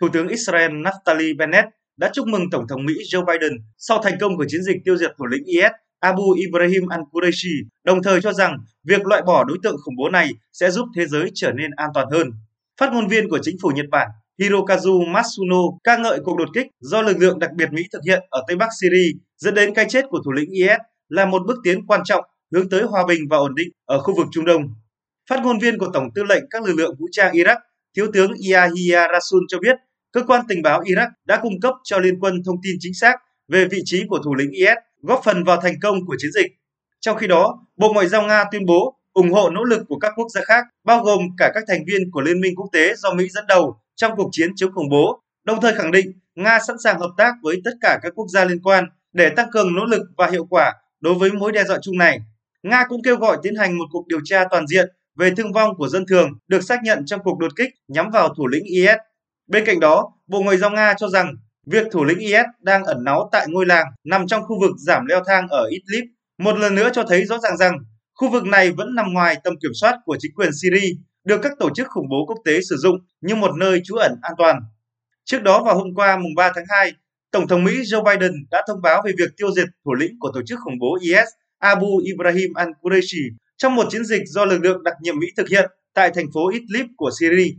[0.00, 4.18] Thủ tướng Israel Naftali Bennett đã chúc mừng Tổng thống Mỹ Joe Biden sau thành
[4.20, 8.32] công của chiến dịch tiêu diệt thủ lĩnh IS Abu Ibrahim al-Qurayshi, đồng thời cho
[8.32, 11.70] rằng việc loại bỏ đối tượng khủng bố này sẽ giúp thế giới trở nên
[11.76, 12.30] an toàn hơn.
[12.80, 16.66] Phát ngôn viên của chính phủ Nhật Bản Hirokazu Matsuno ca ngợi cuộc đột kích
[16.80, 19.86] do lực lượng đặc biệt Mỹ thực hiện ở Tây Bắc Syria dẫn đến cái
[19.88, 23.20] chết của thủ lĩnh IS là một bước tiến quan trọng hướng tới hòa bình
[23.30, 24.62] và ổn định ở khu vực Trung Đông.
[25.30, 27.56] Phát ngôn viên của Tổng tư lệnh các lực lượng vũ trang Iraq,
[27.96, 29.76] Thiếu tướng Yahya Rasul cho biết,
[30.14, 33.16] cơ quan tình báo Iraq đã cung cấp cho liên quân thông tin chính xác
[33.48, 36.52] về vị trí của thủ lĩnh IS, góp phần vào thành công của chiến dịch.
[37.00, 40.12] Trong khi đó, Bộ Ngoại giao Nga tuyên bố ủng hộ nỗ lực của các
[40.16, 43.14] quốc gia khác, bao gồm cả các thành viên của Liên minh quốc tế do
[43.14, 46.76] Mỹ dẫn đầu trong cuộc chiến chống khủng bố, đồng thời khẳng định Nga sẵn
[46.84, 49.84] sàng hợp tác với tất cả các quốc gia liên quan để tăng cường nỗ
[49.84, 52.18] lực và hiệu quả đối với mối đe dọa chung này.
[52.62, 55.76] Nga cũng kêu gọi tiến hành một cuộc điều tra toàn diện về thương vong
[55.76, 58.96] của dân thường được xác nhận trong cuộc đột kích nhắm vào thủ lĩnh IS.
[59.46, 61.34] Bên cạnh đó, Bộ Ngoại giao Nga cho rằng
[61.66, 65.06] việc thủ lĩnh IS đang ẩn náu tại ngôi làng nằm trong khu vực giảm
[65.06, 66.04] leo thang ở Idlib
[66.38, 67.78] một lần nữa cho thấy rõ ràng rằng
[68.14, 71.52] khu vực này vẫn nằm ngoài tầm kiểm soát của chính quyền Syria, được các
[71.58, 74.60] tổ chức khủng bố quốc tế sử dụng như một nơi trú ẩn an toàn.
[75.24, 76.92] Trước đó vào hôm qua mùng 3 tháng 2,
[77.30, 80.30] Tổng thống Mỹ Joe Biden đã thông báo về việc tiêu diệt thủ lĩnh của
[80.34, 81.28] tổ chức khủng bố IS
[81.58, 85.70] Abu Ibrahim al-Qureshi trong một chiến dịch do lực lượng đặc nhiệm Mỹ thực hiện
[85.94, 87.50] tại thành phố Idlib của Syria.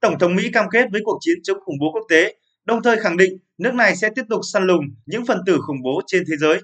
[0.00, 2.96] Tổng thống Mỹ cam kết với cuộc chiến chống khủng bố quốc tế, đồng thời
[2.96, 6.22] khẳng định nước này sẽ tiếp tục săn lùng những phần tử khủng bố trên
[6.30, 6.60] thế giới.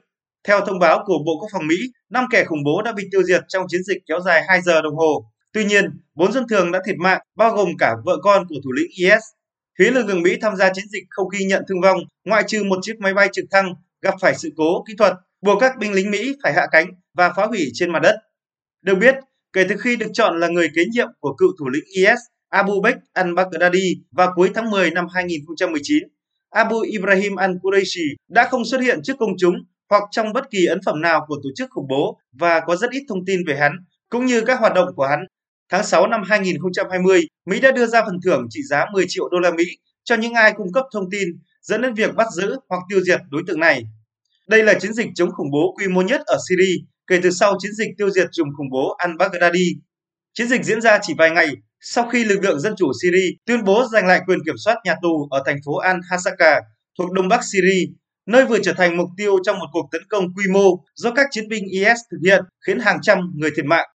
[0.49, 1.77] Theo thông báo của Bộ Quốc phòng Mỹ,
[2.11, 4.83] 5 kẻ khủng bố đã bị tiêu diệt trong chiến dịch kéo dài 2 giờ
[4.83, 5.31] đồng hồ.
[5.53, 8.73] Tuy nhiên, 4 dân thường đã thiệt mạng, bao gồm cả vợ con của thủ
[8.73, 9.23] lĩnh IS.
[9.79, 12.65] Phía lực lượng Mỹ tham gia chiến dịch không ghi nhận thương vong, ngoại trừ
[12.65, 15.93] một chiếc máy bay trực thăng gặp phải sự cố kỹ thuật, buộc các binh
[15.93, 18.17] lính Mỹ phải hạ cánh và phá hủy trên mặt đất.
[18.83, 19.15] Được biết,
[19.53, 22.19] kể từ khi được chọn là người kế nhiệm của cựu thủ lĩnh IS
[22.55, 25.99] Abu Bakr al-Baghdadi vào cuối tháng 10 năm 2019,
[26.51, 29.55] Abu Ibrahim al-Qurayshi đã không xuất hiện trước công chúng
[29.91, 32.91] hoặc trong bất kỳ ấn phẩm nào của tổ chức khủng bố và có rất
[32.91, 33.73] ít thông tin về hắn,
[34.09, 35.21] cũng như các hoạt động của hắn.
[35.71, 39.39] Tháng 6 năm 2020, Mỹ đã đưa ra phần thưởng trị giá 10 triệu đô
[39.39, 39.65] la Mỹ
[40.05, 41.29] cho những ai cung cấp thông tin
[41.63, 43.83] dẫn đến việc bắt giữ hoặc tiêu diệt đối tượng này.
[44.49, 47.57] Đây là chiến dịch chống khủng bố quy mô nhất ở Syria kể từ sau
[47.59, 49.75] chiến dịch tiêu diệt trùm khủng bố al-Baghdadi.
[50.35, 51.49] Chiến dịch diễn ra chỉ vài ngày
[51.85, 54.95] sau khi lực lượng dân chủ Syria tuyên bố giành lại quyền kiểm soát nhà
[55.03, 56.61] tù ở thành phố Al-Hasaka
[56.99, 57.87] thuộc đông bắc Syria
[58.27, 61.27] nơi vừa trở thành mục tiêu trong một cuộc tấn công quy mô do các
[61.31, 63.87] chiến binh IS thực hiện, khiến hàng trăm người thiệt mạng.